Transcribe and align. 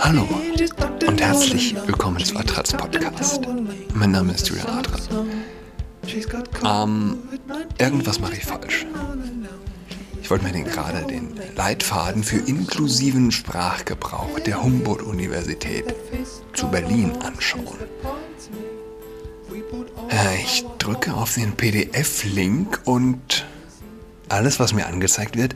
Hallo 0.00 0.28
und 1.06 1.20
herzlich 1.20 1.76
willkommen 1.86 2.24
zu 2.24 2.36
Adrats 2.36 2.72
Podcast. 2.72 3.40
Mein 3.94 4.10
Name 4.10 4.32
ist 4.32 4.48
Julian 4.48 4.66
Adrat. 4.66 5.08
Ähm, 6.64 7.18
irgendwas 7.78 8.18
mache 8.18 8.34
ich 8.34 8.44
falsch. 8.44 8.84
Ich 10.20 10.28
wollte 10.28 10.44
mir 10.44 10.50
den 10.50 10.64
gerade 10.64 11.06
den 11.06 11.38
Leitfaden 11.54 12.24
für 12.24 12.38
inklusiven 12.38 13.30
Sprachgebrauch 13.30 14.40
der 14.40 14.60
Humboldt-Universität 14.60 15.94
zu 16.52 16.66
Berlin 16.66 17.12
anschauen. 17.22 17.78
Äh, 20.10 20.42
ich 20.42 20.64
drücke 20.78 21.14
auf 21.14 21.34
den 21.34 21.52
PDF-Link 21.52 22.80
und 22.86 23.46
alles, 24.28 24.58
was 24.58 24.72
mir 24.72 24.88
angezeigt 24.88 25.36
wird, 25.36 25.54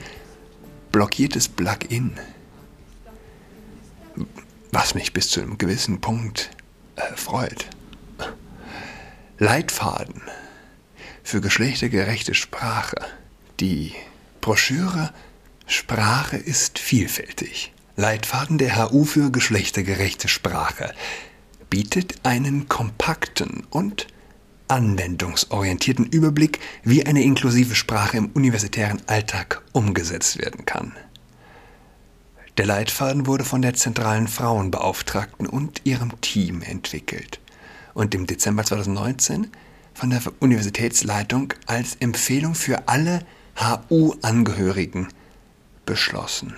blockiertes 0.92 1.48
Plugin. 1.48 2.12
Was 4.72 4.94
mich 4.94 5.12
bis 5.12 5.28
zu 5.28 5.40
einem 5.40 5.58
gewissen 5.58 6.00
Punkt 6.00 6.50
äh, 6.96 7.02
freut. 7.16 7.66
Leitfaden 9.38 10.22
für 11.22 11.40
geschlechtergerechte 11.40 12.34
Sprache. 12.34 12.96
Die 13.60 13.92
Broschüre 14.40 15.12
Sprache 15.66 16.36
ist 16.36 16.78
vielfältig. 16.78 17.72
Leitfaden 17.96 18.58
der 18.58 18.76
HU 18.76 19.04
für 19.04 19.30
geschlechtergerechte 19.30 20.28
Sprache 20.28 20.94
bietet 21.70 22.14
einen 22.22 22.68
kompakten 22.68 23.66
und 23.70 24.06
anwendungsorientierten 24.68 26.06
Überblick, 26.06 26.60
wie 26.82 27.06
eine 27.06 27.22
inklusive 27.22 27.74
Sprache 27.74 28.16
im 28.16 28.30
universitären 28.32 29.02
Alltag 29.06 29.62
umgesetzt 29.72 30.38
werden 30.38 30.64
kann. 30.66 30.92
Der 32.57 32.65
Leitfaden 32.65 33.26
wurde 33.26 33.45
von 33.45 33.60
der 33.60 33.74
zentralen 33.74 34.29
Frauenbeauftragten 34.29 35.46
und 35.46 35.82
ihrem 35.85 36.18
Team 36.23 36.63
entwickelt 36.63 37.38
und 37.93 38.15
im 38.15 38.26
Dezember 38.26 38.65
2019 38.65 39.51
von 39.93 40.10
der 40.10 40.23
Universitätsleitung 40.40 41.52
als 41.66 41.96
Empfehlung 41.96 42.54
für 42.54 42.88
alle 42.88 43.26
HU-Angehörigen 43.59 45.09
beschlossen. 45.85 46.54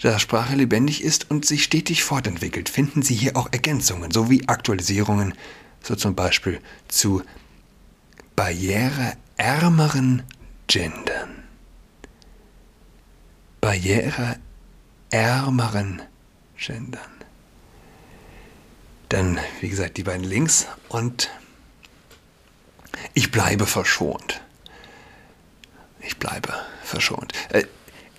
Da 0.00 0.18
Sprache 0.18 0.54
lebendig 0.56 1.02
ist 1.02 1.30
und 1.30 1.44
sich 1.44 1.64
stetig 1.64 2.04
fortentwickelt, 2.04 2.68
finden 2.68 3.02
Sie 3.02 3.14
hier 3.14 3.36
auch 3.36 3.48
Ergänzungen 3.52 4.10
sowie 4.10 4.44
Aktualisierungen, 4.46 5.34
so 5.80 5.96
zum 5.96 6.14
Beispiel 6.14 6.60
zu 6.88 7.22
barriereärmeren 8.34 10.22
Gendern. 10.66 11.41
Barriereärmeren 13.62 16.02
Gendern. 16.58 17.10
Dann, 19.08 19.38
wie 19.60 19.68
gesagt, 19.68 19.96
die 19.98 20.02
beiden 20.02 20.24
Links 20.24 20.66
und 20.88 21.30
ich 23.14 23.30
bleibe 23.30 23.66
verschont. 23.66 24.42
Ich 26.00 26.18
bleibe 26.18 26.52
verschont. 26.82 27.32
Äh, 27.50 27.66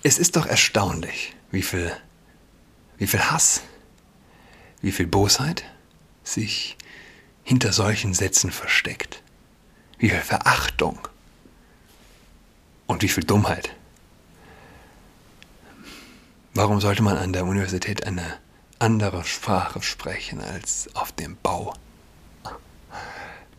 es 0.02 0.18
ist 0.18 0.36
doch 0.36 0.46
erstaunlich, 0.46 1.36
wie 1.50 1.62
viel, 1.62 1.94
wie 2.96 3.06
viel 3.06 3.20
Hass, 3.20 3.60
wie 4.80 4.92
viel 4.92 5.06
Bosheit 5.06 5.64
sich 6.22 6.78
hinter 7.42 7.74
solchen 7.74 8.14
Sätzen 8.14 8.50
versteckt. 8.50 9.22
Wie 9.98 10.08
viel 10.08 10.20
Verachtung 10.20 10.98
und 12.86 13.02
wie 13.02 13.08
viel 13.08 13.24
Dummheit. 13.24 13.74
Warum 16.56 16.80
sollte 16.80 17.02
man 17.02 17.16
an 17.16 17.32
der 17.32 17.46
Universität 17.46 18.06
eine 18.06 18.38
andere 18.78 19.24
Sprache 19.24 19.82
sprechen 19.82 20.40
als 20.40 20.88
auf 20.94 21.10
dem 21.10 21.36
Bau? 21.42 21.74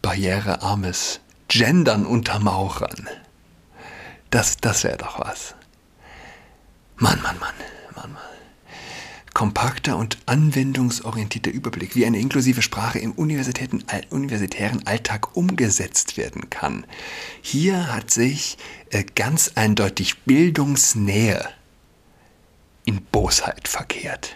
Barrierearmes 0.02 1.20
Gendern 1.50 2.06
untermauern. 2.06 3.10
Das, 4.30 4.56
das 4.58 4.86
wäre 4.86 4.96
doch 4.98 5.20
was. 5.20 5.56
Mann, 6.96 7.22
Mann, 7.22 7.38
Mann, 7.38 7.54
Mann, 7.98 8.14
Mann. 8.14 8.22
Kompakter 9.34 9.98
und 9.98 10.18
anwendungsorientierter 10.26 11.52
Überblick, 11.52 11.98
wie 11.98 12.06
eine 12.06 12.20
inklusive 12.20 12.62
Sprache 12.62 13.00
im 13.00 13.12
universitären 13.12 13.84
Alltag 14.88 15.36
umgesetzt 15.36 16.16
werden 16.16 16.50
kann. 16.50 16.86
Hier 17.42 17.94
hat 17.94 18.10
sich 18.10 18.58
äh, 18.92 19.04
ganz 19.04 19.52
eindeutig 19.56 20.20
Bildungsnähe 20.20 21.50
in 22.86 23.04
Bosheit 23.06 23.68
verkehrt. 23.68 24.36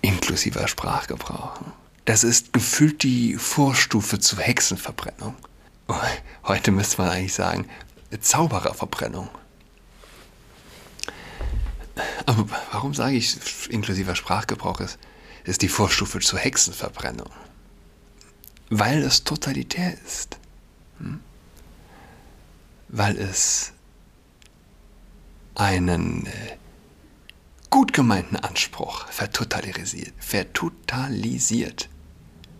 Inklusiver 0.00 0.68
Sprachgebrauch. 0.68 1.60
Das 2.04 2.24
ist 2.24 2.52
gefühlt 2.52 3.02
die 3.02 3.36
Vorstufe 3.36 4.18
zur 4.18 4.40
Hexenverbrennung. 4.40 5.34
Heute 6.44 6.70
müsste 6.70 7.02
man 7.02 7.10
eigentlich 7.10 7.34
sagen, 7.34 7.68
Zaubererverbrennung. 8.20 9.28
Aber 12.26 12.46
warum 12.72 12.94
sage 12.94 13.16
ich, 13.16 13.36
inklusiver 13.70 14.14
Sprachgebrauch 14.14 14.80
ist, 14.80 14.98
ist 15.44 15.62
die 15.62 15.68
Vorstufe 15.68 16.20
zur 16.20 16.38
Hexenverbrennung? 16.38 17.30
Weil 18.70 19.02
es 19.02 19.24
totalitär 19.24 19.94
ist. 20.04 20.38
Hm? 20.98 21.20
Weil 22.88 23.18
es 23.18 23.73
einen 25.54 26.26
äh, 26.26 26.30
gut 27.70 27.92
gemeinten 27.92 28.36
Anspruch 28.36 29.08
vertotalisiert. 29.08 30.12
Vertotalisiert. 30.18 31.88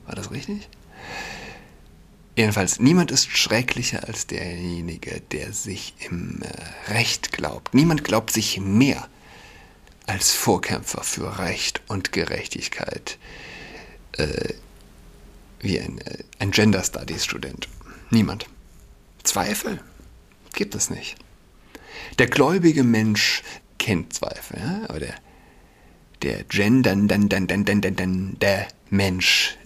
War 0.07 0.15
das 0.15 0.31
richtig? 0.31 0.69
Jedenfalls, 2.37 2.81
niemand 2.81 3.13
ist 3.13 3.31
schrecklicher 3.31 4.09
als 4.09 4.27
derjenige, 4.27 5.21
der 5.33 5.53
sich 5.53 5.95
im 6.01 6.43
äh, 6.43 6.93
Recht 6.93 7.33
glaubt. 7.33 7.75
Niemand 7.75 8.03
glaubt 8.03 8.33
sich 8.33 8.59
mehr 8.61 9.09
als 10.07 10.33
Vorkämpfer 10.33 11.03
für 11.03 11.39
Recht 11.39 11.81
und 11.89 12.13
Gerechtigkeit 12.13 13.19
äh, 14.13 14.55
wie 15.61 15.81
ein, 15.81 15.99
äh, 15.99 16.25
ein 16.39 16.51
Gender 16.51 16.83
Studies 16.83 17.25
Student. 17.25 17.69
Niemand. 18.11 18.47
Zweifel 19.23 19.81
gibt 20.53 20.75
es 20.75 20.91
nicht. 20.91 21.17
Der 22.19 22.27
gläubige 22.27 22.85
Mensch 22.85 23.43
kennt 23.79 24.13
Zweifel, 24.13 24.59
ja? 24.59 24.89
aber 24.89 25.01
der, 25.01 25.15
der 26.23 26.45
Gender, 26.45 26.95
der 26.97 28.69
Mensch 28.91 29.57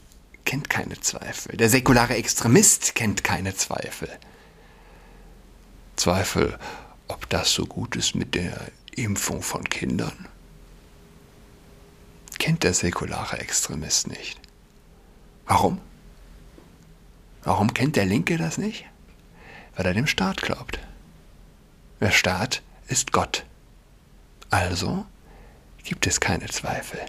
kennt 0.44 0.70
keine 0.70 0.98
Zweifel. 1.00 1.56
Der 1.56 1.68
säkulare 1.68 2.14
Extremist 2.14 2.94
kennt 2.94 3.22
keine 3.22 3.54
Zweifel. 3.54 4.08
Zweifel, 5.96 6.58
ob 7.06 7.28
das 7.28 7.52
so 7.52 7.66
gut 7.66 7.96
ist 7.96 8.14
mit 8.14 8.34
der 8.34 8.70
Impfung 8.96 9.42
von 9.42 9.64
Kindern. 9.64 10.26
Kennt 12.38 12.62
der 12.62 12.72
säkulare 12.72 13.38
Extremist 13.38 14.06
nicht. 14.06 14.38
Warum? 15.46 15.80
Warum 17.42 17.74
kennt 17.74 17.96
der 17.96 18.06
Linke 18.06 18.36
das 18.36 18.58
nicht? 18.58 18.84
Weil 19.76 19.86
er 19.86 19.94
dem 19.94 20.06
Staat 20.06 20.42
glaubt. 20.42 20.78
Der 22.00 22.10
Staat 22.10 22.62
ist 22.86 23.12
Gott. 23.12 23.44
Also 24.50 25.04
gibt 25.84 26.06
es 26.06 26.20
keine 26.20 26.46
Zweifel. 26.46 27.00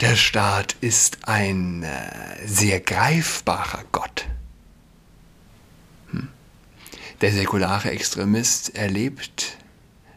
Der 0.00 0.16
Staat 0.16 0.76
ist 0.80 1.18
ein 1.28 1.82
äh, 1.82 2.46
sehr 2.46 2.80
greifbarer 2.80 3.84
Gott. 3.92 4.26
Hm. 6.10 6.28
Der 7.20 7.32
säkulare 7.32 7.90
Extremist 7.90 8.74
erlebt 8.74 9.58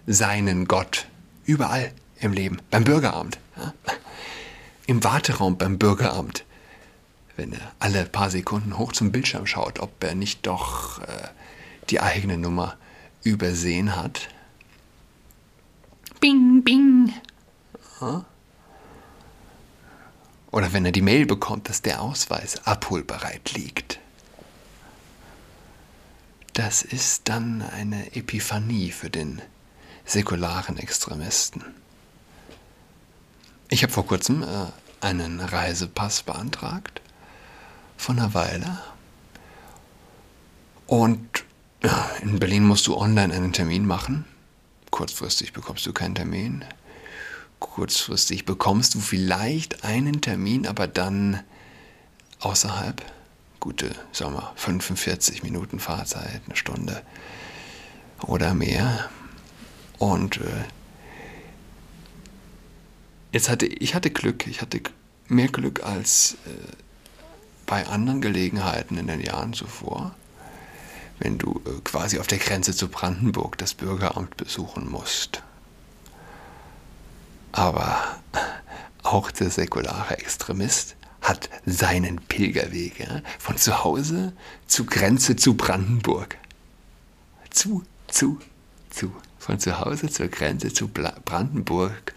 seinen 0.06 0.66
Gott 0.68 1.08
überall 1.46 1.92
im 2.20 2.32
Leben, 2.32 2.62
beim 2.70 2.84
Bürgeramt, 2.86 3.38
ja? 3.58 3.74
im 4.88 5.04
Warteraum 5.04 5.58
beim 5.58 5.78
Bürgeramt, 5.78 6.46
wenn 7.36 7.54
er 7.54 7.72
alle 7.80 8.06
paar 8.06 8.30
Sekunden 8.30 8.78
hoch 8.78 8.94
zum 8.94 9.12
Bildschirm 9.12 9.46
schaut, 9.46 9.80
ob 9.80 10.04
er 10.04 10.16
nicht 10.16 10.46
doch 10.46 11.02
äh, 11.02 11.28
die 11.90 12.00
eigene 12.00 12.38
Nummer 12.38 12.78
übersehen 13.24 13.96
hat. 13.96 14.30
Bing, 16.20 16.64
bing. 16.64 17.14
Ja? 18.00 18.26
Oder 20.52 20.72
wenn 20.72 20.86
er 20.86 20.92
die 20.92 21.02
Mail 21.02 21.26
bekommt, 21.26 21.68
dass 21.68 21.82
der 21.82 22.02
Ausweis 22.02 22.66
abholbereit 22.68 23.54
liegt. 23.54 24.00
Das 26.54 26.84
ist 26.84 27.28
dann 27.28 27.64
eine 27.64 28.16
Epiphanie 28.16 28.92
für 28.92 29.10
den 29.10 29.42
säkularen 30.06 30.78
Extremisten. 30.78 31.64
Ich 33.70 33.82
habe 33.82 33.92
vor 33.92 34.06
kurzem 34.06 34.44
äh, 34.44 34.68
einen 35.02 35.40
Reisepass 35.40 36.22
beantragt, 36.22 37.02
von 37.98 38.20
einer 38.20 38.36
Weile. 38.36 38.80
Und 40.86 41.44
in 41.84 42.30
In 42.30 42.40
Berlin 42.40 42.66
musst 42.66 42.88
du 42.88 42.98
online 42.98 43.34
einen 43.34 43.54
Termin 43.54 43.86
machen. 43.86 44.26
Kurzfristig 44.90 45.54
bekommst 45.54 45.86
du 45.86 45.94
keinen 45.94 46.16
Termin. 46.16 46.64
Kurzfristig 47.60 48.46
bekommst 48.46 48.96
du 48.96 49.00
vielleicht 49.00 49.84
einen 49.84 50.22
Termin, 50.22 50.68
aber 50.68 50.88
dann 50.88 51.42
außerhalb. 52.40 53.02
Gute, 53.60 53.96
sagen 54.12 54.34
wir, 54.34 54.52
45 54.56 55.44
Minuten 55.44 55.80
Fahrzeit, 55.80 56.42
eine 56.46 56.56
Stunde 56.56 57.02
oder 58.28 58.54
mehr. 58.54 59.10
Und 60.00 60.38
äh, 60.38 60.66
jetzt 63.32 63.50
hatte 63.50 63.66
ich 63.66 63.96
hatte 63.96 64.10
Glück, 64.12 64.48
ich 64.48 64.62
hatte 64.62 64.82
mehr 65.28 65.48
Glück 65.48 65.84
als 65.84 66.36
äh, 66.46 66.72
bei 67.66 67.88
anderen 67.88 68.20
Gelegenheiten 68.20 68.98
in 68.98 69.08
den 69.08 69.22
Jahren 69.22 69.54
zuvor, 69.54 70.14
wenn 71.20 71.38
du 71.38 71.62
äh, 71.66 71.82
quasi 71.84 72.20
auf 72.20 72.28
der 72.28 72.38
Grenze 72.38 72.76
zu 72.76 72.88
Brandenburg 72.88 73.58
das 73.58 73.74
Bürgeramt 73.74 74.38
besuchen 74.38 74.90
musst. 74.90 75.44
Aber 77.52 78.18
auch 79.04 79.32
der 79.32 79.50
säkulare 79.50 80.18
Extremist 80.18 80.96
hat 81.22 81.50
seinen 81.66 82.18
Pilgerweg 82.18 83.00
ja, 83.00 83.22
von 83.40 83.58
zu 83.58 83.84
Hause 83.84 84.34
zur 84.68 84.86
Grenze 84.86 85.36
zu 85.36 85.56
Brandenburg. 85.56 86.38
Zu, 87.50 87.84
zu, 88.08 88.40
zu. 88.90 89.14
Von 89.40 89.60
zu 89.60 89.80
Hause 89.80 90.10
zur 90.10 90.28
Grenze 90.28 90.74
zu 90.74 90.88
Brandenburg 90.88 92.14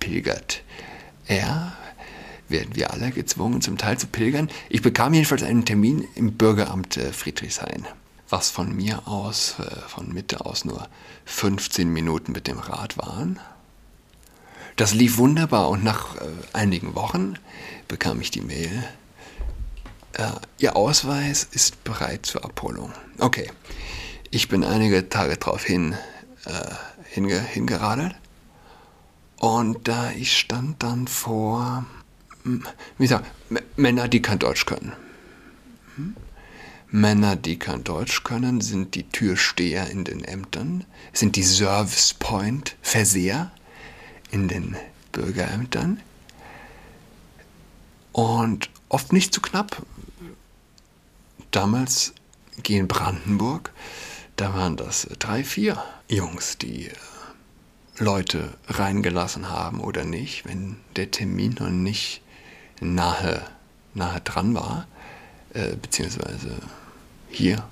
pilgert. 0.00 0.62
Er 1.26 1.72
werden 2.48 2.74
wir 2.74 2.92
alle 2.92 3.10
gezwungen, 3.10 3.62
zum 3.62 3.78
Teil 3.78 3.98
zu 3.98 4.06
pilgern. 4.06 4.50
Ich 4.68 4.82
bekam 4.82 5.14
jedenfalls 5.14 5.42
einen 5.42 5.64
Termin 5.64 6.06
im 6.14 6.34
Bürgeramt 6.34 6.96
äh, 6.96 7.12
Friedrichshain, 7.12 7.86
was 8.28 8.50
von 8.50 8.74
mir 8.74 9.06
aus, 9.06 9.56
äh, 9.58 9.80
von 9.88 10.12
Mitte 10.12 10.44
aus 10.44 10.64
nur 10.64 10.88
15 11.26 11.88
Minuten 11.88 12.32
mit 12.32 12.46
dem 12.46 12.58
Rad 12.58 12.96
waren. 12.98 13.38
Das 14.76 14.92
lief 14.92 15.18
wunderbar 15.18 15.68
und 15.68 15.84
nach 15.84 16.16
äh, 16.16 16.20
einigen 16.52 16.94
Wochen 16.94 17.38
bekam 17.88 18.20
ich 18.20 18.30
die 18.30 18.40
Mail, 18.40 18.84
äh, 20.14 20.30
Ihr 20.58 20.76
Ausweis 20.76 21.44
ist 21.50 21.84
bereit 21.84 22.26
zur 22.26 22.44
Abholung. 22.44 22.92
Okay, 23.18 23.50
ich 24.30 24.48
bin 24.48 24.64
einige 24.64 25.08
Tage 25.08 25.36
darauf 25.36 25.64
hin, 25.64 25.94
äh, 26.44 26.50
hinge, 27.04 27.40
hingeradelt 27.40 28.14
und 29.38 29.86
da 29.86 30.10
ich 30.10 30.36
stand 30.36 30.82
dann 30.82 31.06
vor 31.06 31.84
wie 32.44 33.04
gesagt, 33.04 33.26
Männer, 33.76 34.08
die 34.08 34.20
kein 34.20 34.38
Deutsch 34.38 34.66
können. 34.66 34.92
Hm? 35.96 36.14
Männer, 36.94 37.34
die 37.34 37.58
kein 37.58 37.82
Deutsch 37.82 38.22
können, 38.22 38.60
sind 38.60 38.94
die 38.94 39.02
Türsteher 39.02 39.90
in 39.90 40.04
den 40.04 40.22
Ämtern, 40.22 40.84
sind 41.12 41.34
die 41.34 41.42
Service 41.42 42.14
Point 42.14 42.76
Verseher 42.82 43.50
in 44.30 44.46
den 44.46 44.76
Bürgerämtern 45.10 46.00
und 48.12 48.70
oft 48.88 49.12
nicht 49.12 49.34
zu 49.34 49.40
knapp. 49.40 49.84
Damals 51.50 52.12
in 52.64 52.86
Brandenburg, 52.86 53.72
da 54.36 54.54
waren 54.54 54.76
das 54.76 55.08
drei, 55.18 55.42
vier 55.42 55.82
Jungs, 56.08 56.58
die 56.58 56.90
äh, 56.90 56.94
Leute 57.98 58.56
reingelassen 58.68 59.50
haben 59.50 59.80
oder 59.80 60.04
nicht, 60.04 60.46
wenn 60.46 60.76
der 60.94 61.10
Termin 61.10 61.56
noch 61.58 61.70
nicht 61.70 62.22
nahe, 62.80 63.44
nahe 63.94 64.20
dran 64.20 64.54
war, 64.54 64.86
äh, 65.54 65.74
beziehungsweise 65.74 66.60
hier 67.34 67.64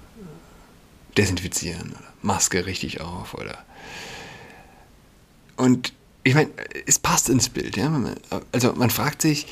desinfizieren 1.16 1.90
oder 1.90 2.12
Maske 2.22 2.66
richtig 2.66 3.00
auf 3.00 3.34
oder 3.34 3.64
und 5.56 5.92
ich 6.24 6.34
meine, 6.34 6.50
es 6.86 6.98
passt 6.98 7.28
ins 7.28 7.48
Bild, 7.48 7.76
ja. 7.76 7.92
Also 8.52 8.72
man 8.74 8.90
fragt 8.90 9.22
sich, 9.22 9.46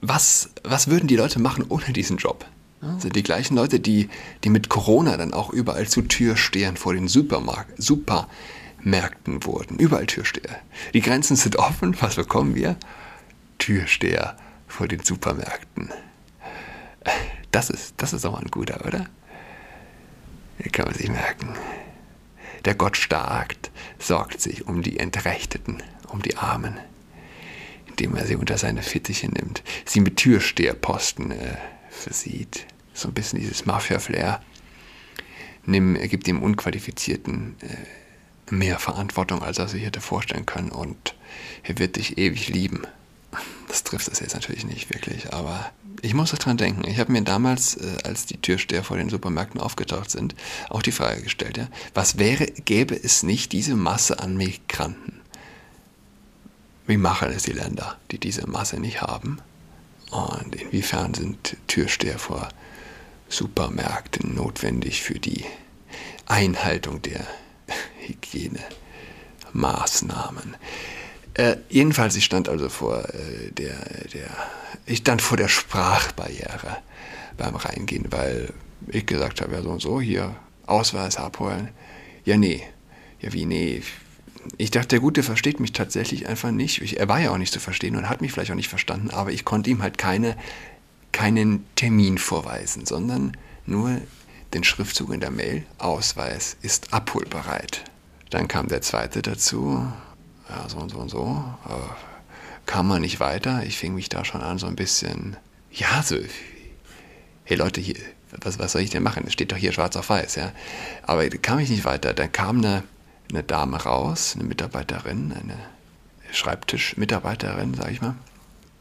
was, 0.00 0.50
was 0.62 0.88
würden 0.88 1.08
die 1.08 1.16
Leute 1.16 1.38
machen 1.38 1.64
ohne 1.68 1.92
diesen 1.92 2.18
Job? 2.18 2.46
Also 2.82 3.08
die 3.08 3.22
gleichen 3.22 3.56
Leute, 3.56 3.80
die, 3.80 4.08
die 4.44 4.50
mit 4.50 4.68
Corona 4.68 5.16
dann 5.16 5.32
auch 5.32 5.50
überall 5.50 5.88
zu 5.88 6.02
Türstehern 6.02 6.76
vor 6.76 6.92
den 6.92 7.08
Supermarkt, 7.08 7.82
Supermärkten 7.82 9.44
wurden. 9.44 9.78
Überall 9.78 10.06
Türsteher. 10.06 10.60
Die 10.92 11.00
Grenzen 11.00 11.36
sind 11.36 11.56
offen. 11.56 11.96
Was 12.00 12.16
bekommen 12.16 12.54
wir? 12.54 12.76
Türsteher 13.58 14.36
vor 14.68 14.88
den 14.88 15.00
Supermärkten. 15.00 15.90
Das 17.56 17.70
ist, 17.70 17.94
das 17.96 18.12
ist 18.12 18.26
auch 18.26 18.38
ein 18.38 18.50
guter, 18.50 18.84
oder? 18.84 19.06
Den 20.62 20.72
kann 20.72 20.84
man 20.84 20.94
sich 20.94 21.08
merken. 21.08 21.54
Der 22.66 22.74
Gott 22.74 22.98
starkt, 22.98 23.70
sorgt 23.98 24.42
sich 24.42 24.66
um 24.66 24.82
die 24.82 24.98
Entrechteten, 24.98 25.82
um 26.08 26.20
die 26.20 26.36
Armen, 26.36 26.76
indem 27.86 28.14
er 28.14 28.26
sie 28.26 28.36
unter 28.36 28.58
seine 28.58 28.82
Fittiche 28.82 29.28
nimmt, 29.28 29.62
sie 29.86 30.00
mit 30.00 30.18
Türsteherposten 30.18 31.30
äh, 31.30 31.56
versieht. 31.88 32.66
So 32.92 33.08
ein 33.08 33.14
bisschen 33.14 33.40
dieses 33.40 33.64
Mafia-Flair. 33.64 34.42
Nimm, 35.64 35.96
er 35.96 36.08
gibt 36.08 36.26
dem 36.26 36.42
Unqualifizierten 36.42 37.56
äh, 37.62 38.54
mehr 38.54 38.78
Verantwortung, 38.78 39.42
als 39.42 39.56
er 39.56 39.68
sich 39.68 39.82
hätte 39.82 40.02
vorstellen 40.02 40.44
können 40.44 40.72
und 40.72 41.14
er 41.62 41.78
wird 41.78 41.96
dich 41.96 42.18
ewig 42.18 42.48
lieben 42.48 42.82
das 43.68 43.84
trifft 43.84 44.08
es 44.08 44.20
jetzt 44.20 44.34
natürlich 44.34 44.64
nicht 44.64 44.92
wirklich, 44.92 45.32
aber 45.32 45.70
ich 46.02 46.14
muss 46.14 46.30
daran 46.30 46.56
denken. 46.56 46.88
Ich 46.88 46.98
habe 46.98 47.12
mir 47.12 47.22
damals, 47.22 47.76
äh, 47.76 47.98
als 48.04 48.26
die 48.26 48.38
Türsteher 48.38 48.84
vor 48.84 48.96
den 48.96 49.08
Supermärkten 49.08 49.60
aufgetaucht 49.60 50.10
sind, 50.10 50.34
auch 50.68 50.82
die 50.82 50.92
Frage 50.92 51.22
gestellt, 51.22 51.56
ja, 51.56 51.68
was 51.94 52.18
wäre, 52.18 52.46
gäbe 52.46 52.94
es 52.94 53.22
nicht 53.22 53.52
diese 53.52 53.74
Masse 53.74 54.20
an 54.20 54.36
Migranten? 54.36 55.20
Wie 56.86 56.98
machen 56.98 57.32
es 57.32 57.44
die 57.44 57.52
Länder, 57.52 57.96
die 58.10 58.18
diese 58.18 58.46
Masse 58.46 58.78
nicht 58.78 59.00
haben? 59.02 59.38
Und 60.10 60.54
inwiefern 60.54 61.14
sind 61.14 61.56
Türsteher 61.66 62.18
vor 62.18 62.48
Supermärkten 63.28 64.34
notwendig 64.34 65.02
für 65.02 65.18
die 65.18 65.44
Einhaltung 66.26 67.00
der 67.02 67.26
Hygienemaßnahmen? 68.06 70.56
Äh, 71.36 71.58
jedenfalls, 71.68 72.16
ich 72.16 72.24
stand 72.24 72.48
also 72.48 72.70
vor 72.70 73.04
äh, 73.10 73.50
der, 73.50 73.76
der, 74.14 74.30
ich 74.86 74.98
stand 74.98 75.20
vor 75.20 75.36
der 75.36 75.48
Sprachbarriere 75.48 76.78
beim 77.36 77.56
Reingehen, 77.56 78.06
weil 78.10 78.54
ich 78.88 79.04
gesagt 79.04 79.42
habe, 79.42 79.52
ja 79.52 79.60
so 79.60 79.68
und 79.68 79.82
so, 79.82 80.00
hier 80.00 80.34
Ausweis 80.66 81.18
abholen. 81.18 81.68
Ja, 82.24 82.38
nee. 82.38 82.62
Ja, 83.20 83.34
wie, 83.34 83.44
nee. 83.44 83.82
Ich 84.56 84.70
dachte, 84.70 84.88
der 84.88 85.00
Gute 85.00 85.22
versteht 85.22 85.60
mich 85.60 85.72
tatsächlich 85.72 86.26
einfach 86.26 86.52
nicht. 86.52 86.80
Ich, 86.80 86.98
er 86.98 87.08
war 87.08 87.20
ja 87.20 87.32
auch 87.32 87.38
nicht 87.38 87.52
zu 87.52 87.60
verstehen 87.60 87.96
und 87.96 88.08
hat 88.08 88.22
mich 88.22 88.32
vielleicht 88.32 88.50
auch 88.50 88.56
nicht 88.56 88.68
verstanden, 88.68 89.10
aber 89.10 89.30
ich 89.30 89.44
konnte 89.44 89.68
ihm 89.68 89.82
halt 89.82 89.98
keine, 89.98 90.38
keinen 91.12 91.66
Termin 91.74 92.16
vorweisen, 92.16 92.86
sondern 92.86 93.36
nur 93.66 94.00
den 94.54 94.64
Schriftzug 94.64 95.12
in 95.12 95.20
der 95.20 95.30
Mail, 95.30 95.66
Ausweis 95.76 96.56
ist 96.62 96.94
abholbereit. 96.94 97.84
Dann 98.30 98.48
kam 98.48 98.68
der 98.68 98.80
zweite 98.80 99.20
dazu, 99.20 99.86
ja, 100.48 100.68
so 100.68 100.78
und 100.78 100.90
so 100.90 100.98
und 100.98 101.08
so. 101.08 101.44
Aber 101.64 101.96
kam 102.66 102.88
man 102.88 103.00
nicht 103.00 103.20
weiter. 103.20 103.62
Ich 103.64 103.78
fing 103.78 103.94
mich 103.94 104.08
da 104.08 104.24
schon 104.24 104.42
an, 104.42 104.58
so 104.58 104.66
ein 104.66 104.76
bisschen, 104.76 105.36
ja, 105.70 106.02
so, 106.02 106.16
hey 107.44 107.56
Leute, 107.56 107.80
hier, 107.80 107.96
was, 108.40 108.58
was 108.58 108.72
soll 108.72 108.82
ich 108.82 108.90
denn 108.90 109.02
machen? 109.02 109.24
Es 109.26 109.32
steht 109.32 109.52
doch 109.52 109.56
hier 109.56 109.72
schwarz 109.72 109.96
auf 109.96 110.10
weiß, 110.10 110.36
ja. 110.36 110.52
Aber 111.02 111.28
kam 111.28 111.58
ich 111.58 111.70
nicht 111.70 111.84
weiter. 111.84 112.12
Dann 112.12 112.32
kam 112.32 112.58
eine, 112.58 112.82
eine 113.30 113.42
Dame 113.42 113.82
raus, 113.82 114.34
eine 114.34 114.44
Mitarbeiterin, 114.44 115.32
eine 115.32 115.58
Schreibtischmitarbeiterin, 116.32 117.74
sag 117.74 117.90
ich 117.90 118.00
mal. 118.00 118.16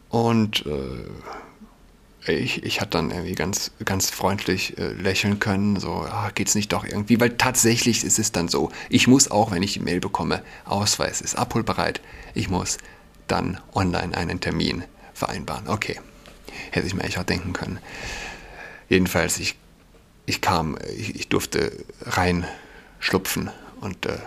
Und 0.09 0.65
äh, 0.65 1.09
ich, 2.27 2.63
ich 2.63 2.81
hatte 2.81 2.91
dann 2.91 3.11
irgendwie 3.11 3.35
ganz, 3.35 3.71
ganz 3.83 4.09
freundlich 4.09 4.77
äh, 4.77 4.93
lächeln 4.93 5.39
können, 5.39 5.79
so, 5.79 6.05
ah, 6.09 6.31
geht's 6.33 6.55
nicht 6.55 6.73
doch 6.73 6.85
irgendwie, 6.85 7.19
weil 7.19 7.37
tatsächlich 7.37 8.03
ist 8.03 8.19
es 8.19 8.31
dann 8.31 8.47
so, 8.47 8.71
ich 8.89 9.07
muss 9.07 9.29
auch, 9.29 9.51
wenn 9.51 9.63
ich 9.63 9.73
die 9.73 9.79
Mail 9.79 9.99
bekomme, 9.99 10.41
Ausweis 10.65 11.21
ist 11.21 11.35
abholbereit, 11.35 12.01
ich 12.33 12.49
muss 12.49 12.77
dann 13.27 13.59
online 13.73 14.15
einen 14.15 14.39
Termin 14.39 14.83
vereinbaren. 15.13 15.67
Okay, 15.67 15.99
hätte 16.71 16.87
ich 16.87 16.93
mir 16.93 17.01
eigentlich 17.01 17.19
auch 17.19 17.23
denken 17.23 17.53
können. 17.53 17.79
Jedenfalls, 18.89 19.39
ich, 19.39 19.55
ich 20.25 20.41
kam, 20.41 20.77
ich, 20.95 21.15
ich 21.15 21.29
durfte 21.29 21.71
reinschlupfen 22.01 23.49
und 23.81 24.05
äh, 24.05 24.17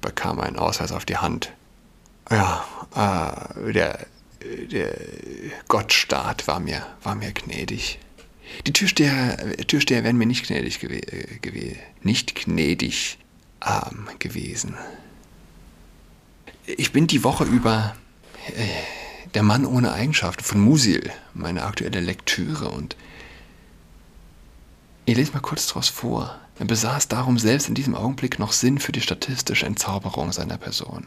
bekam 0.00 0.40
einen 0.40 0.56
Ausweis 0.56 0.92
auf 0.92 1.04
die 1.04 1.16
Hand. 1.16 1.52
Ja, 2.30 2.64
äh, 2.94 3.72
der 3.72 4.06
der 4.40 4.94
Gottstaat 5.68 6.46
war 6.46 6.60
mir, 6.60 6.86
war 7.02 7.14
mir 7.14 7.32
gnädig. 7.32 7.98
Die 8.66 8.72
Türsteher, 8.72 9.56
Türsteher 9.66 10.04
wären 10.04 10.16
mir 10.16 10.26
nicht 10.26 10.46
gnädig, 10.46 10.80
gew 10.80 11.00
gew 11.42 11.74
nicht 12.02 12.34
gnädig 12.34 13.18
ähm, 13.64 14.08
gewesen. 14.18 14.76
Ich 16.66 16.92
bin 16.92 17.06
die 17.06 17.24
Woche 17.24 17.44
über 17.44 17.96
äh, 18.48 19.32
Der 19.34 19.42
Mann 19.42 19.66
ohne 19.66 19.92
Eigenschaften 19.92 20.44
von 20.44 20.60
Musil, 20.60 21.10
meine 21.34 21.64
aktuelle 21.64 22.00
Lektüre, 22.00 22.68
und 22.70 22.96
Ich 25.04 25.16
lese 25.16 25.32
mal 25.32 25.40
kurz 25.40 25.68
daraus 25.68 25.88
vor. 25.88 26.38
Er 26.58 26.64
besaß 26.64 27.08
darum 27.08 27.38
selbst 27.38 27.68
in 27.68 27.74
diesem 27.74 27.94
Augenblick 27.94 28.38
noch 28.38 28.52
Sinn 28.52 28.78
für 28.78 28.92
die 28.92 29.00
statistische 29.00 29.66
Entzauberung 29.66 30.32
seiner 30.32 30.56
Person. 30.56 31.04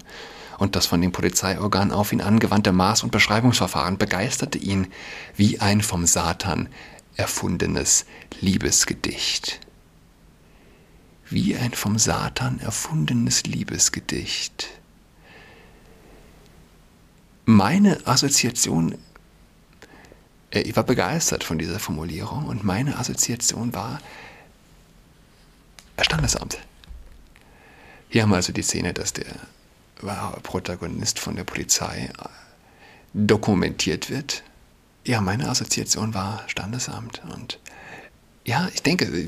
Und 0.60 0.76
das 0.76 0.88
von 0.88 1.02
dem 1.02 1.14
Polizeiorgan 1.14 1.92
auf 1.92 2.12
ihn 2.12 2.20
angewandte 2.20 2.72
Maß- 2.72 3.04
und 3.04 3.12
Beschreibungsverfahren 3.12 3.98
begeisterte 3.98 4.58
ihn 4.58 4.88
wie 5.38 5.62
ein 5.62 5.82
vom 5.82 6.06
Satan 6.06 6.68
erfundenes 7.16 8.06
Liebesgedicht. 8.42 9.62
Wie 11.30 11.56
ein 11.56 11.72
vom 11.72 11.98
Satan 11.98 12.60
erfundenes 12.60 13.44
Liebesgedicht. 13.44 14.68
Meine 17.46 18.06
Assoziation, 18.06 18.98
äh, 20.52 20.60
ich 20.62 20.76
war 20.76 20.84
begeistert 20.84 21.46
von 21.46 21.58
dieser 21.58 21.80
Formulierung 21.80 22.48
und 22.48 22.66
meine 22.66 22.98
Assoziation 22.98 23.74
war, 23.74 24.00
Standesamt. 26.02 26.58
Hier 28.10 28.24
haben 28.24 28.30
wir 28.30 28.38
also 28.38 28.54
die 28.54 28.62
Szene, 28.62 28.94
dass 28.94 29.14
der 29.14 29.26
wahre 30.02 30.40
Protagonist 30.42 31.20
von 31.20 31.36
der 31.36 31.44
Polizei 31.44 32.10
äh, 32.18 32.28
dokumentiert 33.14 34.10
wird. 34.10 34.44
Ja, 35.06 35.22
meine 35.22 35.50
Assoziation 35.50 36.14
war 36.14 36.44
Standesamt. 36.48 37.22
Und 37.34 37.60
ja, 38.46 38.70
ich 38.74 38.84
denke, 38.84 39.28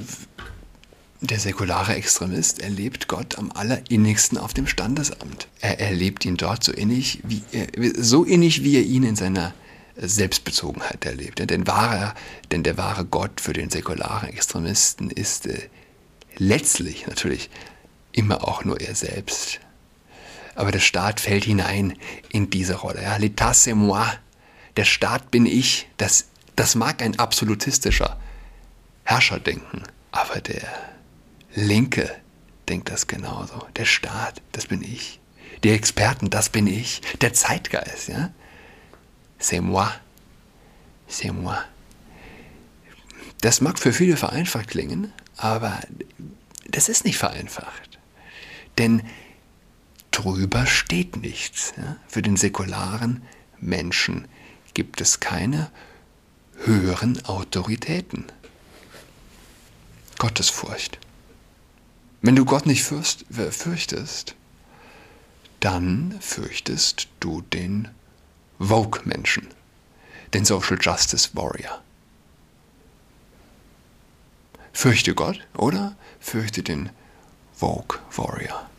der 1.21 1.39
säkulare 1.39 1.95
Extremist 1.95 2.61
erlebt 2.61 3.07
Gott 3.07 3.37
am 3.37 3.51
allerinnigsten 3.51 4.37
auf 4.37 4.53
dem 4.53 4.67
Standesamt. 4.67 5.47
Er 5.59 5.79
erlebt 5.79 6.25
ihn 6.25 6.37
dort 6.37 6.63
so 6.63 6.71
innig, 6.71 7.21
wie 7.23 7.43
er, 7.51 7.67
so 7.97 8.23
innig, 8.23 8.63
wie 8.63 8.75
er 8.75 8.83
ihn 8.83 9.03
in 9.03 9.15
seiner 9.15 9.53
Selbstbezogenheit 9.95 11.05
erlebt. 11.05 11.39
Denn, 11.39 11.67
wahre, 11.67 12.13
denn 12.51 12.63
der 12.63 12.77
wahre 12.77 13.05
Gott 13.05 13.39
für 13.39 13.53
den 13.53 13.69
säkularen 13.69 14.29
Extremisten 14.29 15.11
ist 15.11 15.47
äh, 15.47 15.69
letztlich 16.37 17.07
natürlich 17.07 17.49
immer 18.11 18.47
auch 18.47 18.65
nur 18.65 18.81
er 18.81 18.95
selbst. 18.95 19.59
Aber 20.55 20.71
der 20.71 20.79
Staat 20.79 21.19
fällt 21.19 21.45
hinein 21.45 21.97
in 22.29 22.49
diese 22.49 22.75
Rolle. 22.75 23.01
Ja, 23.03 23.15
L'état 23.15 23.53
c'est 23.53 23.75
moi. 23.75 24.05
Der 24.77 24.85
Staat 24.85 25.31
bin 25.31 25.45
ich. 25.45 25.87
Das, 25.97 26.25
das 26.55 26.75
mag 26.75 27.01
ein 27.01 27.19
absolutistischer 27.19 28.19
Herrscher 29.03 29.39
denken. 29.39 29.83
Aber 30.11 30.41
der 30.41 30.67
Linke 31.55 32.09
denkt 32.69 32.89
das 32.89 33.07
genauso. 33.07 33.65
Der 33.75 33.85
Staat, 33.85 34.41
das 34.51 34.67
bin 34.67 34.81
ich. 34.81 35.19
Die 35.63 35.71
Experten, 35.71 36.29
das 36.29 36.49
bin 36.49 36.67
ich. 36.67 37.01
Der 37.21 37.33
Zeitgeist, 37.33 38.09
ja. 38.09 38.31
C'est 39.39 39.61
moi. 39.61 39.91
C'est 41.09 41.33
moi. 41.33 41.57
Das 43.41 43.59
mag 43.59 43.79
für 43.79 43.91
viele 43.91 44.17
vereinfacht 44.17 44.69
klingen, 44.69 45.11
aber 45.35 45.79
das 46.69 46.89
ist 46.89 47.05
nicht 47.05 47.17
vereinfacht. 47.17 47.99
Denn 48.77 49.01
drüber 50.11 50.65
steht 50.65 51.17
nichts. 51.17 51.73
Für 52.07 52.21
den 52.21 52.37
säkularen 52.37 53.23
Menschen 53.59 54.27
gibt 54.73 55.01
es 55.01 55.19
keine 55.19 55.71
höheren 56.63 57.23
Autoritäten. 57.25 58.25
Gottesfurcht. 60.17 60.99
Wenn 62.21 62.35
du 62.35 62.45
Gott 62.45 62.67
nicht 62.67 62.83
fürst, 62.83 63.25
fürchtest, 63.29 64.35
dann 65.59 66.17
fürchtest 66.19 67.07
du 67.19 67.41
den 67.41 67.87
Vogue-Menschen, 68.59 69.47
den 70.33 70.45
Social 70.45 70.77
Justice 70.79 71.29
Warrior. 71.33 71.81
Fürchte 74.73 75.15
Gott 75.15 75.39
oder 75.57 75.95
fürchte 76.19 76.61
den 76.63 76.89
Vogue 77.53 77.99
Warrior. 78.15 78.70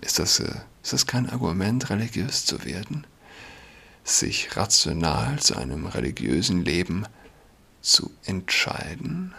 Ist 0.00 0.18
das, 0.18 0.40
äh, 0.40 0.54
ist 0.82 0.92
das 0.92 1.06
kein 1.06 1.28
Argument, 1.28 1.90
religiös 1.90 2.44
zu 2.46 2.64
werden? 2.64 3.06
Sich 4.04 4.56
rational 4.56 5.38
zu 5.40 5.56
einem 5.56 5.86
religiösen 5.86 6.64
Leben 6.64 7.06
zu 7.82 8.10
entscheiden? 8.24 9.34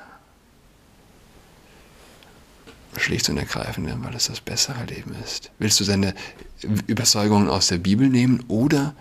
Schlicht 2.98 3.30
und 3.30 3.38
ergreifend, 3.38 3.90
weil 4.04 4.16
es 4.16 4.28
das 4.28 4.42
bessere 4.42 4.84
Leben 4.86 5.16
ist. 5.24 5.52
Willst 5.60 5.80
du 5.80 5.86
deine 5.86 6.14
Überzeugungen 6.88 7.48
aus 7.48 7.68
der 7.68 7.78
Bibel 7.78 8.10
nehmen 8.10 8.44
oder 8.48 8.94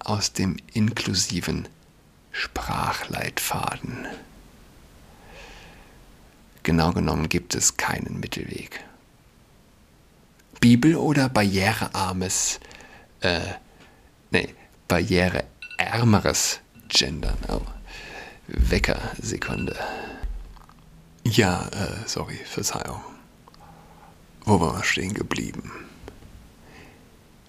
aus 0.00 0.32
dem 0.32 0.56
inklusiven 0.72 1.68
Sprachleitfaden? 2.32 4.06
Genau 6.64 6.92
genommen 6.92 7.28
gibt 7.28 7.54
es 7.54 7.76
keinen 7.76 8.18
Mittelweg. 8.20 8.80
Bibel 10.60 10.96
oder 10.96 11.28
barrierearmes, 11.28 12.60
äh, 13.20 13.40
nee, 14.30 14.54
barriereärmeres 14.88 16.60
Gendern. 16.88 17.36
Oh, 17.48 17.62
Wecker-Sekunde. 18.48 19.76
Ja, 21.24 21.68
äh, 21.68 22.06
sorry, 22.06 22.36
Verzeihung. 22.44 23.00
Wo 24.44 24.60
waren 24.60 24.78
wir 24.78 24.84
stehen 24.84 25.14
geblieben? 25.14 25.70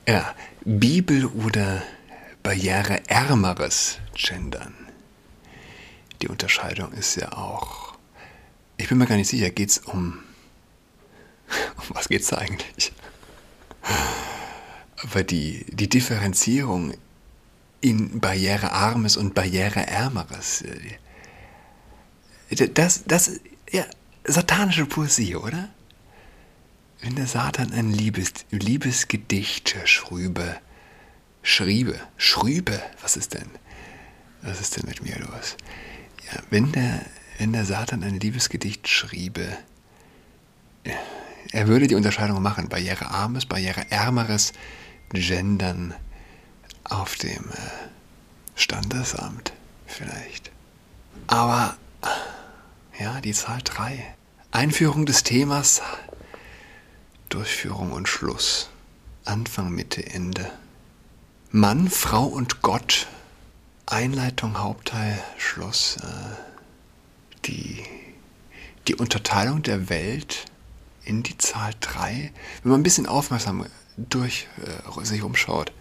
Ja, 0.08 0.34
Bibel 0.64 1.26
oder 1.26 1.84
barriereärmeres 2.44 4.00
Gendern. 4.14 4.74
Die 6.22 6.30
Unterscheidung 6.30 6.94
ist 6.94 7.16
ja 7.16 7.34
auch 7.34 7.96
ich 8.78 8.90
bin 8.90 8.98
mir 8.98 9.06
gar 9.06 9.16
nicht 9.16 9.30
sicher, 9.30 9.50
geht 9.50 9.70
es 9.70 9.78
um. 9.80 10.20
Um 11.78 11.96
was 11.96 12.10
geht 12.10 12.22
es 12.22 12.28
da 12.28 12.38
eigentlich? 12.38 12.92
Aber 15.04 15.24
die, 15.24 15.66
die 15.70 15.90
Differenzierung 15.90 16.94
in 17.82 18.20
barrierearmes 18.20 19.18
und 19.18 19.34
barriereärmeres, 19.34 20.64
äh, 20.64 20.98
das, 22.74 23.04
das, 23.06 23.40
ja, 23.72 23.86
satanische 24.24 24.86
Poesie, 24.86 25.36
oder? 25.36 25.70
Wenn 27.02 27.16
der 27.16 27.28
Satan 27.28 27.72
ein 27.74 27.92
Liebes, 27.92 28.32
Liebesgedicht 28.50 29.76
schrübe, 29.86 30.58
schriebe, 31.44 32.00
schrübe, 32.18 32.82
was 33.02 33.18
ist 33.18 33.34
denn? 33.34 33.50
Was 34.42 34.62
ist 34.62 34.78
denn 34.78 34.88
mit 34.88 35.04
mir 35.04 35.20
los? 35.20 35.58
Ja, 36.32 36.40
wenn 36.50 36.72
der 36.72 37.06
wenn 37.38 37.54
der 37.54 37.66
Satan 37.66 38.04
ein 38.04 38.20
Liebesgedicht 38.20 38.88
schriebe, 38.88 39.58
er 41.52 41.68
würde 41.68 41.88
die 41.88 41.96
Unterscheidung 41.96 42.42
machen, 42.42 42.70
barrierearmes, 42.70 43.46
barriereärmeres 43.46 44.54
Gendern 45.10 45.94
auf 46.84 47.16
dem 47.16 47.50
äh, 47.52 47.90
Standesamt 48.56 49.54
vielleicht. 49.86 50.52
Aber 51.28 51.78
ja, 53.00 53.20
die 53.22 53.34
Zahl 53.34 53.60
3. 53.64 54.16
Einführung 54.52 55.06
des 55.06 55.24
Themas, 55.24 55.82
Durchführung 57.30 57.92
und 57.92 58.08
Schluss. 58.08 58.70
Anfang, 59.26 59.72
Mitte, 59.72 60.06
Ende. 60.06 60.50
Mann, 61.52 61.90
Frau 61.90 62.26
und 62.26 62.62
Gott. 62.62 63.08
Einleitung, 63.88 64.60
Hauptteil, 64.60 65.22
Schluss. 65.38 65.98
Äh, 65.98 67.46
die, 67.46 67.84
die 68.88 68.96
Unterteilung 68.96 69.62
der 69.64 69.90
Welt 69.90 70.46
in 71.06 71.24
die 71.24 71.38
Zahl 71.38 71.74
3, 71.80 72.32
wenn 72.64 72.72
man 72.72 72.80
ein 72.80 72.84
bisschen 72.84 73.06
aufmerksam 73.06 73.66
durch 73.98 74.48
äh, 74.64 75.06
sich 75.06 75.24
umschaut, 75.24 75.72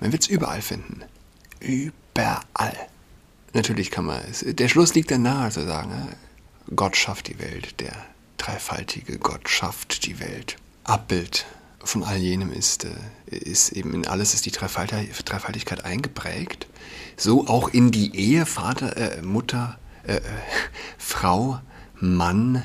man 0.00 0.12
wird 0.12 0.22
es 0.22 0.28
überall 0.28 0.62
finden. 0.62 1.02
Überall. 1.60 2.76
Natürlich 3.52 3.90
kann 3.90 4.06
man 4.06 4.22
es. 4.30 4.44
Der 4.46 4.68
Schluss 4.68 4.94
liegt 4.94 5.10
dann 5.10 5.22
nahe 5.22 5.50
zu 5.50 5.64
sagen, 5.64 5.90
ne? 5.90 6.16
Gott 6.74 6.96
schafft 6.96 7.28
die 7.28 7.38
Welt, 7.38 7.80
der 7.80 7.92
dreifaltige 8.38 9.18
Gott 9.18 9.48
schafft 9.48 10.06
die 10.06 10.20
Welt. 10.20 10.56
Abbild 10.84 11.44
von 11.84 12.02
all 12.04 12.16
jenem 12.16 12.52
ist, 12.52 12.84
äh, 12.84 12.90
ist 13.26 13.72
eben 13.72 13.92
in 13.94 14.06
alles 14.06 14.34
ist 14.34 14.46
die 14.46 14.52
Dreifaltigkeit 14.52 15.84
eingeprägt. 15.84 16.66
So 17.16 17.46
auch 17.46 17.68
in 17.68 17.90
die 17.90 18.16
Ehe, 18.16 18.46
Vater, 18.46 18.96
äh, 18.96 19.22
Mutter, 19.22 19.78
äh, 20.04 20.20
Frau, 20.98 21.60
Mann, 22.00 22.62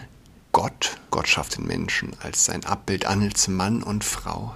Gott. 0.57 0.97
Gott 1.11 1.27
schafft 1.27 1.59
den 1.59 1.67
Menschen 1.67 2.15
als 2.19 2.45
sein 2.45 2.65
Abbild 2.65 3.05
an 3.05 3.21
als 3.21 3.47
Mann 3.47 3.83
und 3.83 4.03
Frau. 4.03 4.55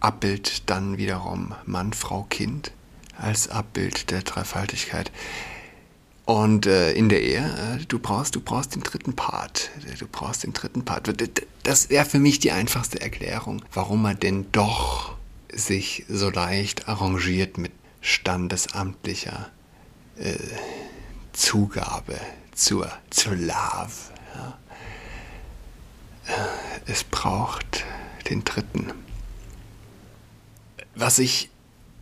Abbild 0.00 0.68
dann 0.68 0.98
wiederum 0.98 1.54
Mann, 1.64 1.92
Frau, 1.92 2.24
Kind 2.24 2.72
als 3.16 3.48
Abbild 3.48 4.10
der 4.10 4.22
Dreifaltigkeit. 4.22 5.12
Und 6.24 6.66
äh, 6.66 6.90
in 6.94 7.08
der 7.08 7.22
Ehe, 7.22 7.78
äh, 7.78 7.84
du 7.84 8.00
brauchst, 8.00 8.34
du 8.34 8.40
brauchst 8.40 8.74
den 8.74 8.82
dritten 8.82 9.14
Part. 9.14 9.70
Du 10.00 10.08
brauchst 10.10 10.42
den 10.42 10.54
dritten 10.54 10.84
Part. 10.84 11.08
Das 11.62 11.88
wäre 11.88 12.04
für 12.04 12.18
mich 12.18 12.40
die 12.40 12.50
einfachste 12.50 13.00
Erklärung, 13.00 13.62
warum 13.72 14.02
man 14.02 14.18
denn 14.18 14.50
doch 14.50 15.14
sich 15.52 16.04
so 16.08 16.30
leicht 16.30 16.88
arrangiert 16.88 17.58
mit 17.58 17.70
standesamtlicher 18.00 19.50
äh, 20.18 20.34
Zugabe 21.32 22.18
zur, 22.56 22.90
zur 23.10 23.36
Love. 23.36 23.92
Ja. 24.34 24.58
Es 26.86 27.04
braucht 27.04 27.84
den 28.28 28.44
dritten. 28.44 28.92
Was 30.94 31.18
ich, 31.18 31.50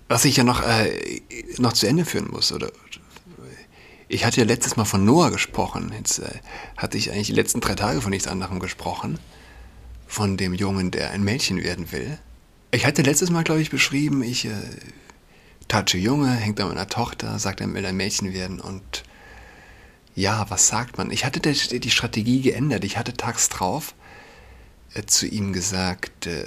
was 0.09 0.25
ich 0.25 0.37
ja 0.37 0.45
noch, 0.45 0.63
äh, 0.63 1.23
noch 1.59 1.73
zu 1.73 1.87
Ende 1.87 2.05
führen 2.05 2.31
muss, 2.31 2.53
oder 2.53 2.71
ich 4.09 4.25
hatte 4.25 4.41
ja 4.41 4.47
letztes 4.47 4.77
Mal 4.77 4.85
von 4.85 5.05
Noah 5.05 5.31
gesprochen. 5.31 5.93
Jetzt 5.97 6.21
äh, 6.21 6.31
hatte 6.77 6.97
ich 6.97 7.11
eigentlich 7.11 7.27
die 7.27 7.33
letzten 7.33 7.61
drei 7.61 7.75
Tage 7.75 8.01
von 8.01 8.11
nichts 8.11 8.29
anderem 8.29 8.61
gesprochen. 8.61 9.19
Von 10.07 10.37
dem 10.37 10.55
Jungen, 10.55 10.93
der 10.93 11.11
ein 11.11 11.25
Mädchen 11.25 11.63
werden 11.65 11.91
will. 11.91 12.19
Ich 12.71 12.87
hatte 12.87 13.03
letztes 13.03 13.31
Mal, 13.31 13.43
glaube 13.43 13.61
ich, 13.61 13.71
beschrieben, 13.71 14.23
ich 14.23 14.45
äh, 14.45 14.53
Tatsche 15.67 15.99
Junge, 15.99 16.31
hängt 16.31 16.61
an 16.61 16.69
meiner 16.69 16.89
Tochter, 16.89 17.41
sagt, 17.41 17.61
er 17.61 17.75
will 17.75 17.85
ein 17.85 17.97
Mädchen 17.97 18.33
werden 18.33 18.61
und 18.61 19.03
ja, 20.15 20.49
was 20.49 20.69
sagt 20.69 20.97
man? 20.97 21.11
Ich 21.11 21.25
hatte 21.25 21.41
die 21.41 21.91
Strategie 21.91 22.41
geändert. 22.41 22.85
Ich 22.85 22.97
hatte 22.97 23.15
tags 23.15 23.51
drauf 23.51 23.95
zu 25.05 25.27
ihm 25.27 25.53
gesagt, 25.53 26.27
äh, 26.27 26.47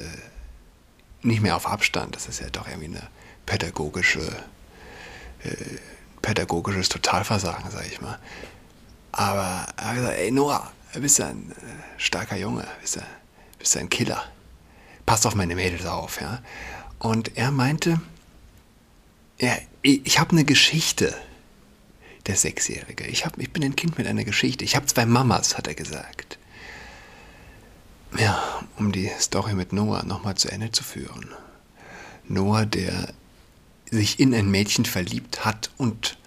nicht 1.22 1.42
mehr 1.42 1.56
auf 1.56 1.68
Abstand, 1.68 2.16
das 2.16 2.28
ist 2.28 2.40
ja 2.40 2.50
doch 2.50 2.68
irgendwie 2.68 2.98
eine 2.98 3.08
pädagogische, 3.46 4.22
äh, 5.44 5.56
pädagogisches 6.22 6.90
Totalversagen, 6.90 7.70
sag 7.70 7.86
ich 7.88 8.02
mal. 8.02 8.18
Aber 9.12 9.68
er 9.78 9.86
hat 9.86 9.96
gesagt, 9.96 10.18
ey 10.18 10.32
Noah, 10.32 10.72
du 10.94 11.02
bist 11.02 11.22
ein 11.22 11.52
äh, 11.52 12.00
starker 12.00 12.38
Junge, 12.38 12.66
bist, 12.82 12.96
du 12.96 13.02
bist 13.58 13.78
ein 13.78 13.90
Killer. 13.90 14.24
Passt 15.06 15.26
auf 15.26 15.36
meine 15.36 15.56
Mädels 15.56 15.86
auf, 15.86 16.22
ja. 16.22 16.42
Und 17.00 17.38
er 17.38 17.52
meinte, 17.52 18.00
ja, 19.40 19.58
ich 19.82 20.20
habe 20.20 20.32
eine 20.32 20.44
Geschichte, 20.44 21.16
der 22.28 22.36
Sechsjährige. 22.36 23.06
Ich, 23.08 23.26
hab, 23.26 23.38
ich 23.38 23.52
bin 23.52 23.64
ein 23.64 23.76
Kind 23.76 23.98
mit 23.98 24.08
einer 24.08 24.24
Geschichte. 24.24 24.64
Ich 24.64 24.76
habe 24.76 24.86
zwei 24.86 25.06
Mamas, 25.06 25.58
hat 25.58 25.68
er 25.68 25.74
gesagt. 25.76 26.39
Ja, 28.18 28.64
um 28.78 28.92
die 28.92 29.10
Story 29.20 29.54
mit 29.54 29.74
Noah 29.74 30.04
nochmal 30.04 30.36
zu 30.36 30.50
Ende 30.52 30.72
zu 30.72 30.84
führen. 30.84 31.30
Noah, 32.28 32.66
der 32.66 33.14
sich 33.92 34.20
in 34.20 34.34
ein 34.34 34.50
Mädchen 34.50 34.86
verliebt 34.86 35.46
hat 35.46 35.72
und 35.78 36.18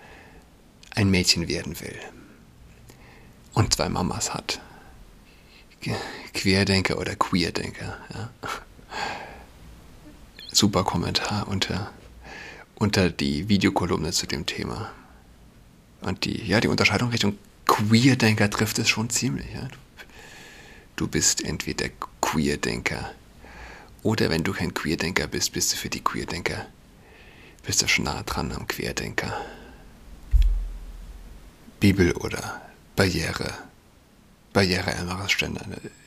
ein 0.95 1.11
Mädchen 1.11 1.49
werden 1.49 1.81
will. 1.81 1.99
Und 3.53 3.75
zwei 3.75 3.89
Mamas 3.89 4.35
hat. 4.35 4.61
Querdenker 6.33 6.99
oder 6.99 7.17
Queerdenker. 7.17 7.99
Ja. 8.15 8.31
Super 10.53 10.85
Kommentar 10.85 11.49
unter 11.49 11.91
unter 12.83 13.11
die 13.11 13.49
Videokolumne 13.49 14.11
zu 14.11 14.27
dem 14.27 14.45
Thema. 14.45 14.91
Und 16.01 16.25
die, 16.25 16.45
ja, 16.45 16.61
die 16.61 16.67
Unterscheidung 16.67 17.11
Richtung 17.11 17.39
Queerdenker 17.67 18.51
trifft 18.51 18.81
es 18.81 18.89
schon 18.89 19.09
ziemlich. 19.09 19.47
Ja. 19.55 19.69
Du 19.69 19.77
bist 21.09 21.45
entweder 21.45 21.89
Queerdenker 22.21 23.13
oder 24.03 24.31
wenn 24.31 24.43
du 24.43 24.53
kein 24.53 24.75
Queerdenker 24.75 25.27
bist, 25.27 25.53
bist 25.53 25.73
du 25.73 25.77
für 25.77 25.89
die 25.89 26.03
Queerdenker, 26.03 26.67
bist 27.65 27.83
du 27.83 27.89
schon 27.89 28.05
nah 28.05 28.23
dran 28.25 28.53
am 28.53 28.67
Querdenker. 28.67 29.33
Bibel 31.79 32.13
oder 32.13 32.63
Barriere, 32.97 33.55
barriereärmeres 34.53 35.33
Ständer. 35.33 35.65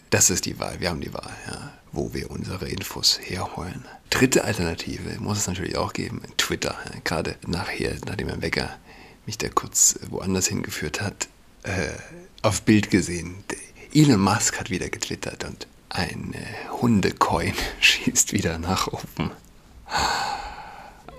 Das 0.09 0.29
ist 0.29 0.45
die 0.45 0.59
Wahl, 0.59 0.79
wir 0.79 0.89
haben 0.89 1.01
die 1.01 1.13
Wahl, 1.13 1.35
ja, 1.47 1.73
wo 1.91 2.13
wir 2.13 2.31
unsere 2.31 2.67
Infos 2.67 3.19
herholen. 3.21 3.85
Dritte 4.09 4.43
Alternative 4.43 5.19
muss 5.19 5.39
es 5.39 5.47
natürlich 5.47 5.77
auch 5.77 5.93
geben, 5.93 6.21
Twitter. 6.37 6.77
Ja, 6.85 6.99
gerade 7.03 7.35
nachher, 7.47 7.97
nachdem 8.05 8.27
mein 8.27 8.41
Wecker 8.41 8.77
mich 9.25 9.37
da 9.37 9.49
kurz 9.49 9.99
woanders 10.09 10.47
hingeführt 10.47 11.01
hat, 11.01 11.27
äh, 11.63 11.89
auf 12.41 12.61
Bild 12.61 12.91
gesehen. 12.91 13.43
Elon 13.95 14.19
Musk 14.19 14.59
hat 14.59 14.70
wieder 14.70 14.89
getwittert 14.89 15.46
und 15.46 15.67
ein 15.87 16.33
äh, 16.33 16.39
Hundecoin 16.81 17.53
schießt 17.79 18.33
wieder 18.33 18.59
nach 18.59 18.87
oben. 18.87 19.31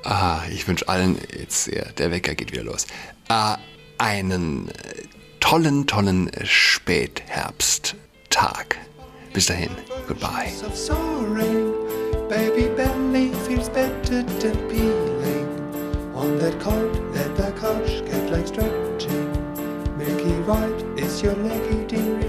Ah, 0.04 0.42
ich 0.50 0.68
wünsche 0.68 0.86
allen 0.86 1.16
jetzt, 1.34 1.68
ja, 1.68 1.86
der 1.92 2.10
Wecker 2.10 2.34
geht 2.34 2.52
wieder 2.52 2.64
los. 2.64 2.86
Ah, 3.28 3.56
einen 3.96 4.68
äh, 4.68 5.04
tollen, 5.40 5.86
tollen 5.86 6.30
Spätherbsttag. 6.44 8.76
Bis 9.32 9.46
dahin, 9.46 9.70
goodbye. 10.06 10.52
On 16.14 16.38
that 16.38 16.60
cold 16.60 16.94
leather 17.14 17.52
couch, 17.52 18.04
get 18.06 18.30
like 18.30 18.46
stretching 18.46 19.32
Milky 19.98 20.32
white 20.46 20.84
is 20.98 21.22
your 21.22 21.34
leg 21.36 21.62
eating 21.72 22.20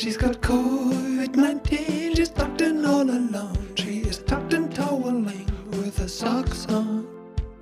She's 0.00 0.16
got 0.16 0.40
COVID-19, 0.40 2.16
she's 2.16 2.30
tucked 2.30 2.62
in 2.62 2.86
all 2.86 3.02
alone. 3.02 3.74
She 3.76 3.98
is 3.98 4.16
tucked 4.16 4.54
in 4.54 4.70
toweling 4.70 5.46
with 5.72 5.98
her 5.98 6.08
socks 6.08 6.64
on. 6.70 7.06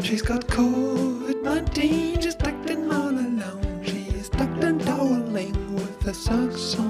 She's 0.02 0.22
got 0.22 0.46
COVID-19, 0.46 2.22
she's 2.22 2.36
tucked 2.36 2.70
in 2.70 2.92
all 2.92 3.10
alone. 3.10 3.82
She 3.84 4.02
is 4.16 4.28
tucked 4.28 4.62
in 4.62 4.78
toweling 4.78 5.74
with 5.74 6.00
her 6.02 6.14
socks 6.14 6.78
on 6.78 6.87